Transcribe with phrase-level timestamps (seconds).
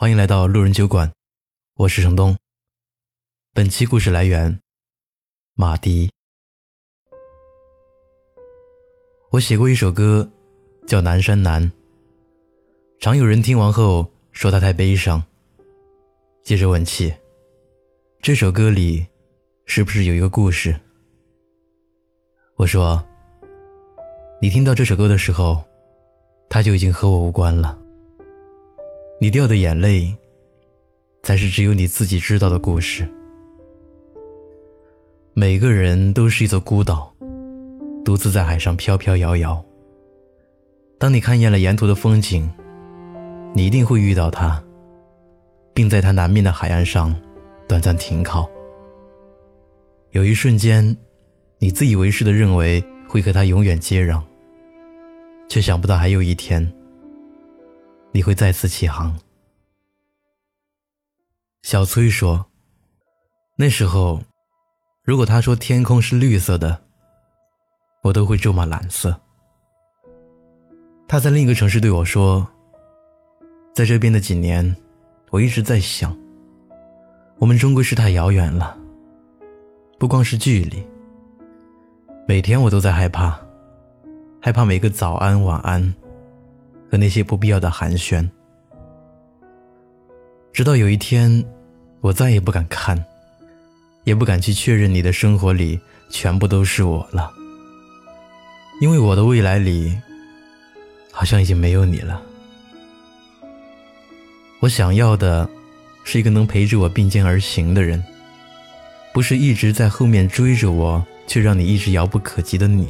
[0.00, 1.12] 欢迎来到路人酒馆，
[1.74, 2.34] 我是程东。
[3.52, 4.58] 本期故事来源
[5.52, 6.10] 马迪。
[9.30, 10.26] 我写过一首歌，
[10.86, 11.62] 叫《南山南》，
[12.98, 15.22] 常有人听完后说它太悲伤。
[16.42, 17.12] 接着问起，
[18.22, 19.06] 这首歌里
[19.66, 20.74] 是不是有一个故事？
[22.56, 23.06] 我说，
[24.40, 25.62] 你听到这首歌的时候，
[26.48, 27.78] 它就已经和我无关了。
[29.22, 30.16] 你掉的眼泪，
[31.22, 33.06] 才是只有你自己知道的故事。
[35.34, 37.14] 每个人都是一座孤岛，
[38.02, 39.62] 独自在海上飘飘摇摇。
[40.98, 42.50] 当你看厌了沿途的风景，
[43.52, 44.64] 你一定会遇到他，
[45.74, 47.14] 并在他南面的海岸上
[47.68, 48.48] 短暂停靠。
[50.12, 50.96] 有一瞬间，
[51.58, 54.22] 你自以为是的认为会和他永远接壤，
[55.46, 56.66] 却想不到还有一天。
[58.12, 59.16] 你会再次起航。
[61.62, 62.44] 小崔说
[63.56, 64.20] ：“那时候，
[65.04, 66.82] 如果他说天空是绿色的，
[68.02, 69.18] 我都会咒骂蓝色。”
[71.06, 72.48] 他在另一个城市对我说
[73.74, 74.74] ：“在这边的几年，
[75.30, 76.16] 我一直在想，
[77.38, 78.76] 我们终归是太遥远了。
[79.98, 80.82] 不光是距离，
[82.26, 83.38] 每天我都在害怕，
[84.40, 85.94] 害怕每个早安、晚安。”
[86.90, 88.28] 和那些不必要的寒暄，
[90.52, 91.44] 直到有一天，
[92.00, 93.02] 我再也不敢看，
[94.02, 95.78] 也不敢去确认你的生活里
[96.10, 97.32] 全部都是我了，
[98.80, 99.96] 因为我的未来里，
[101.12, 102.20] 好像已经没有你了。
[104.58, 105.48] 我想要的，
[106.02, 108.02] 是一个能陪着我并肩而行的人，
[109.14, 112.88] 不是一直在后面追着我，却让你一直遥不可及的你。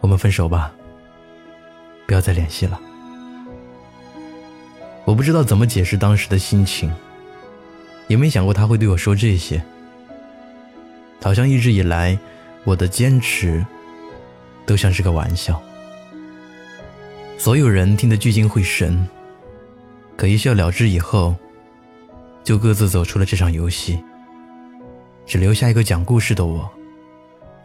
[0.00, 0.74] 我们分手吧。
[2.08, 2.80] 不要再联系了。
[5.04, 6.90] 我不知道怎么解释当时的心情，
[8.06, 9.62] 也没想过他会对我说这些。
[11.20, 12.18] 好像一直以来，
[12.64, 13.64] 我的坚持
[14.64, 15.62] 都像是个玩笑。
[17.36, 19.06] 所有人听得聚精会神，
[20.16, 21.36] 可一笑了之以后，
[22.42, 24.02] 就各自走出了这场游戏，
[25.26, 26.70] 只留下一个讲故事的我，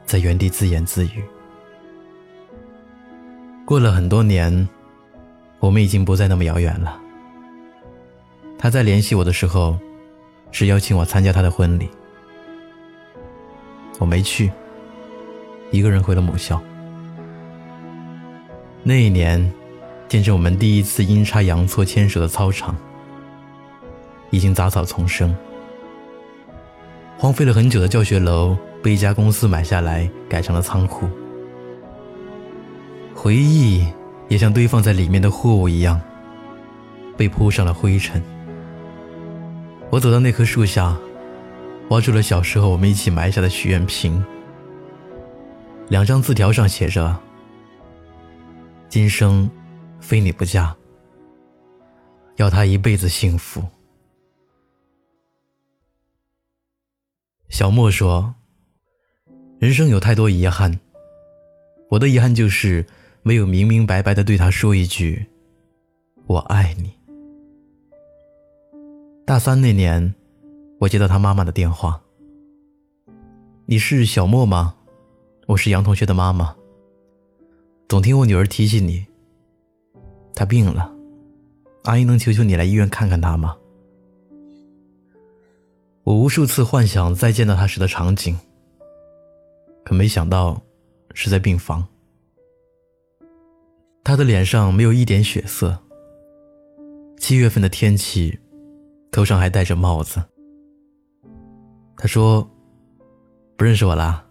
[0.06, 1.24] 在原地自言自语。
[3.66, 4.68] 过了很多年，
[5.60, 7.00] 我们已经不再那么遥远了。
[8.60, 9.80] 他在联系我的时候，
[10.52, 11.90] 是邀请我参加他的婚礼，
[14.00, 14.52] 我没去，
[15.72, 16.62] 一个人回了母校。
[18.84, 19.52] 那一年，
[20.10, 22.76] 见证我们第一次阴差阳错牵手的操场，
[24.30, 25.34] 已经杂草丛生，
[27.18, 31.08] 荒废了很久的教学楼被一家公司买下来，改成了仓库。
[33.24, 33.88] 回忆
[34.28, 35.98] 也像堆放在里面的货物一样，
[37.16, 38.22] 被铺上了灰尘。
[39.90, 40.94] 我走到那棵树下，
[41.90, 44.22] 挖出了小时候我们一起埋下的许愿瓶。
[45.88, 47.18] 两张字条上写着
[48.92, 49.50] ：“今生
[50.02, 50.76] 非你不嫁，
[52.36, 53.64] 要他一辈子幸福。”
[57.48, 58.36] 小莫说
[59.60, 60.78] ：“人生有太多遗憾，
[61.92, 62.86] 我的遗憾就是。”
[63.26, 65.26] 没有明明白白的对他说一句
[66.28, 66.94] “我爱你”。
[69.26, 70.14] 大三那年，
[70.78, 72.02] 我接到他妈妈的电话
[73.66, 74.76] ：“你是小莫吗？
[75.48, 76.54] 我是杨同学的妈妈。
[77.88, 79.06] 总听我女儿提起你，
[80.36, 80.94] 她病了，
[81.84, 83.56] 阿姨能求求你来医院看看她吗？”
[86.04, 88.38] 我无数次幻想再见到她时的场景，
[89.86, 90.62] 可没想到
[91.14, 91.88] 是在病房。
[94.04, 95.80] 他的脸上没有一点血色。
[97.18, 98.38] 七月份的天气，
[99.12, 100.22] 头上还戴着帽子。
[101.96, 102.46] 他说
[103.56, 104.26] ：“不认识我啦？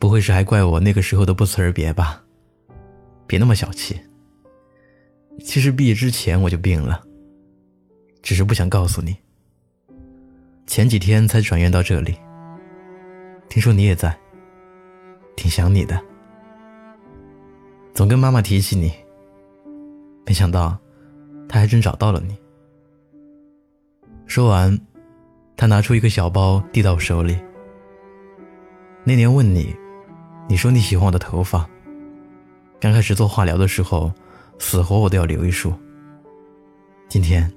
[0.00, 2.24] 不会是还怪我那个时候的不辞而别吧？
[3.28, 4.00] 别那么小气。
[5.44, 7.04] 其实毕业之前我就病了，
[8.20, 9.16] 只是不想告诉你。
[10.66, 12.16] 前几天才转院到这里。
[13.48, 14.18] 听说你也在，
[15.36, 16.02] 挺想你的。”
[18.00, 18.90] 总跟妈妈提起你，
[20.24, 20.74] 没想到，
[21.46, 22.34] 他还真找到了你。
[24.24, 24.80] 说完，
[25.54, 27.38] 他拿出一个小包递到我手里。
[29.04, 29.76] 那年问你，
[30.48, 31.68] 你说你喜欢我的头发。
[32.80, 34.10] 刚开始做化疗的时候，
[34.58, 35.70] 死活我都要留一束。
[37.06, 37.52] 今天，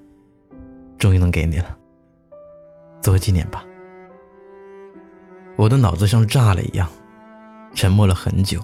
[0.98, 1.78] 终于能给你了，
[3.00, 3.64] 作为纪念吧。
[5.56, 6.90] 我的脑子像炸了一样，
[7.74, 8.62] 沉默了很久。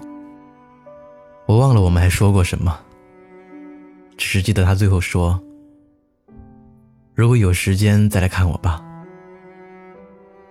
[1.50, 2.78] 我忘了我们还说过什么，
[4.16, 5.42] 只是记得他最后说
[7.12, 8.80] ：“如果有时间再来看我吧。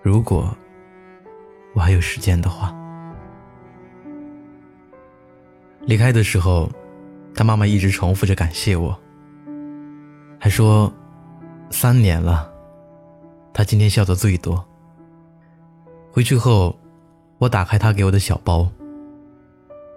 [0.02, 0.54] 如果
[1.74, 2.76] 我还有时间的话。
[5.86, 6.70] 离开的时候，
[7.34, 8.94] 他妈妈一直重复着感谢我，
[10.38, 10.92] 还说
[11.70, 12.52] 三年了，
[13.54, 14.62] 他今天笑的最多。
[16.12, 16.78] 回去后，
[17.38, 18.70] 我打开他给我的小包，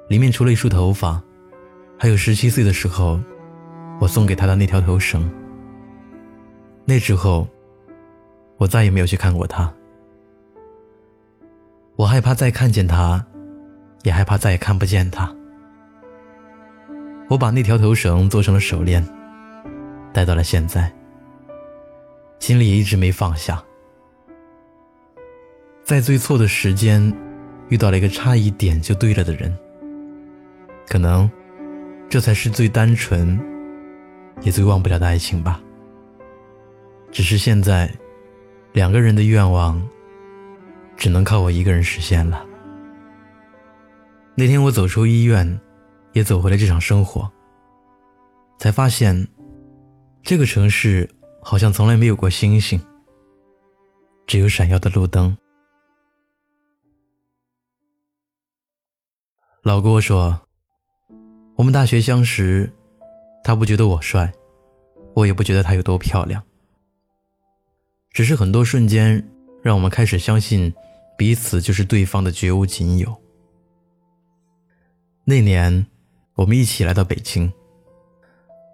[0.07, 1.21] 里面除了一束头发，
[1.97, 3.19] 还有十七岁的时候
[3.99, 5.29] 我送给他的那条头绳。
[6.85, 7.47] 那之后，
[8.57, 9.73] 我再也没有去看过他。
[11.95, 13.25] 我害怕再看见他，
[14.03, 15.33] 也害怕再也看不见他。
[17.29, 19.03] 我把那条头绳做成了手链，
[20.11, 20.91] 戴到了现在，
[22.39, 23.63] 心里也一直没放下。
[25.83, 27.15] 在最错的时间，
[27.69, 29.57] 遇到了一个差一点就对了的人，
[30.87, 31.29] 可能
[32.09, 33.39] 这才是最单纯，
[34.41, 35.61] 也最忘不了的爱情吧。
[37.11, 37.91] 只是现在，
[38.71, 39.81] 两个人的愿望，
[40.95, 42.45] 只能靠我一个人实现了。
[44.35, 45.59] 那天我走出医院。
[46.13, 47.27] 也走回了这场生活，
[48.59, 49.27] 才发现，
[50.21, 51.09] 这个城市
[51.41, 52.79] 好像从来没有过星星，
[54.27, 55.35] 只有闪耀的路灯。
[59.63, 60.39] 老郭说
[61.55, 62.71] ：“我们大学相识，
[63.43, 64.33] 他不觉得我帅，
[65.13, 66.43] 我也不觉得他有多漂亮，
[68.11, 69.27] 只是很多瞬间，
[69.61, 70.73] 让我们开始相信
[71.17, 73.15] 彼此就是对方的绝无仅有。”
[75.25, 75.85] 那年。
[76.35, 77.53] 我们一起来到北京，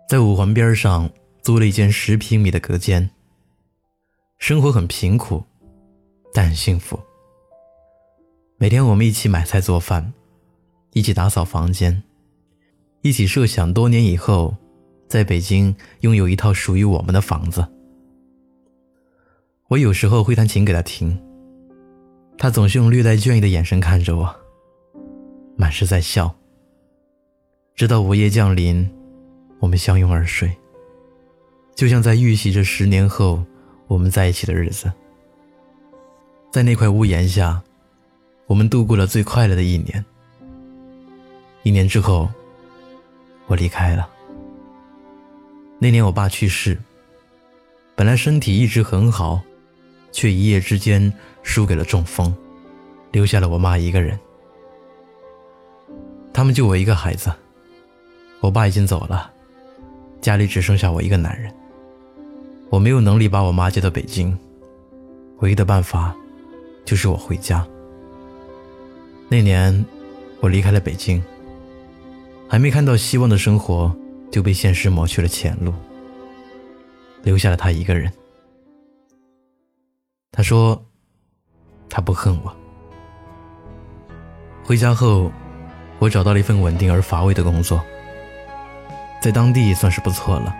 [0.08, 1.10] 在五环边上
[1.42, 3.10] 租了一间十平米的隔间。
[4.38, 5.44] 生活很贫苦，
[6.34, 6.98] 但幸福。
[8.56, 10.14] 每天我们一起买菜做饭，
[10.94, 12.02] 一起打扫房间，
[13.02, 14.56] 一起设想多年以后，
[15.08, 17.66] 在北京拥有一套属于我们的房子。
[19.70, 21.18] 我有时候会弹琴给他听，
[22.38, 24.36] 他总是用略带倦意的眼神看着我，
[25.56, 26.36] 满是在笑。
[27.74, 28.90] 直到午夜降临，
[29.60, 30.52] 我们相拥而睡，
[31.76, 33.42] 就像在预习着十年后
[33.88, 34.92] 我们在一起的日子。
[36.52, 37.62] 在那块屋檐下，
[38.48, 40.04] 我们度过了最快乐的一年。
[41.64, 42.28] 一年之后，
[43.50, 44.08] 我离开了。
[45.80, 46.78] 那年我爸去世，
[47.96, 49.42] 本来身体一直很好，
[50.12, 51.12] 却一夜之间
[51.42, 52.34] 输给了中风，
[53.12, 54.18] 留下了我妈一个人。
[56.32, 57.30] 他们就我一个孩子。
[58.40, 59.30] 我爸已经走了，
[60.22, 61.54] 家里只剩下我一个男人。
[62.70, 64.38] 我没有能力把我妈接到北京，
[65.40, 66.16] 唯一的办法
[66.86, 67.68] 就是我回家。
[69.28, 69.86] 那年，
[70.40, 71.22] 我离开了北京，
[72.50, 73.96] 还没看到希望的生活
[74.32, 75.72] 就被现实抹去了前路，
[77.22, 78.12] 留下了他一个人。
[80.32, 80.84] 他说，
[81.88, 82.56] 他不恨我。
[84.64, 85.32] 回家后，
[86.00, 87.80] 我找到了一份稳定而乏味的工作。
[89.22, 90.56] 在当地算是不错了。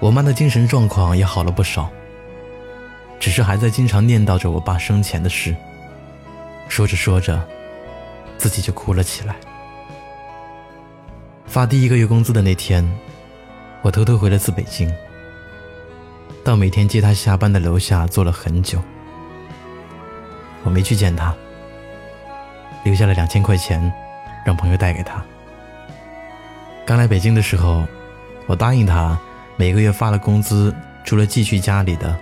[0.00, 1.88] 我妈的精神状况也好了不少，
[3.18, 5.56] 只是还在经常念叨着我爸生前的事。
[6.68, 7.42] 说着说着，
[8.36, 9.36] 自己就哭了起来。
[11.48, 12.86] 发第一个月工资的那天，
[13.80, 14.92] 我偷偷回了次北京，
[16.44, 18.78] 到每天接他下班的楼下坐了很久。
[20.62, 21.34] 我没去见他，
[22.84, 23.90] 留下了两千块钱，
[24.44, 25.24] 让朋友带给他。
[26.84, 27.86] 刚来北京的时候，
[28.46, 29.18] 我答应他，
[29.56, 32.14] 每个月发了工资，除了寄去家里的，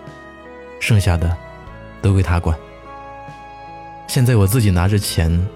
[0.78, 1.36] 剩下的
[2.00, 2.56] 都归他管。
[4.06, 5.46] 现在我自己拿着钱，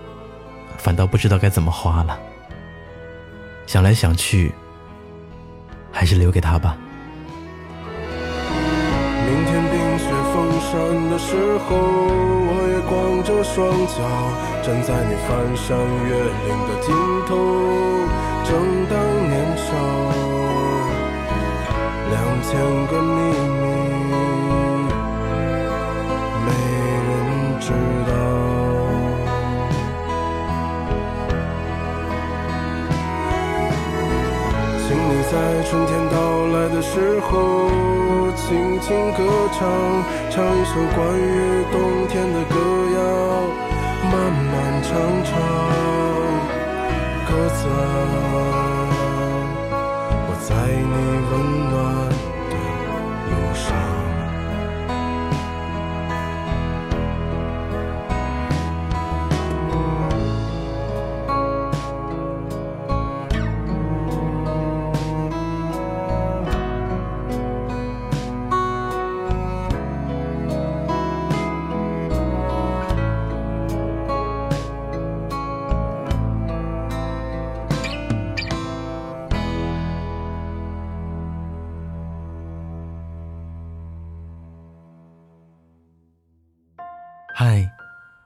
[0.76, 2.18] 反倒不知道该怎么花了。
[3.70, 4.52] 想来想去，
[5.92, 6.76] 还是留给他吧。
[7.86, 10.74] 明天冰雪封山
[11.08, 11.36] 的时
[11.68, 11.78] 候，
[12.50, 14.02] 我也光着双脚
[14.60, 16.90] 站在你翻山越岭的尽
[17.28, 17.30] 头。
[18.42, 18.50] 正
[18.90, 18.98] 当
[19.30, 19.70] 年少，
[22.10, 22.50] 两千
[22.88, 23.18] 个你
[35.70, 37.70] 春天到来的时候，
[38.34, 39.22] 轻轻歌
[39.52, 39.60] 唱，
[40.28, 42.56] 唱一首关于冬天的歌
[42.96, 42.98] 谣，
[44.10, 44.12] 漫
[44.50, 44.90] 漫长
[45.22, 45.30] 长。
[47.24, 47.78] 鸽子啊，
[50.26, 50.50] 我在
[50.90, 50.92] 你
[51.30, 51.32] 温
[51.70, 51.72] 暖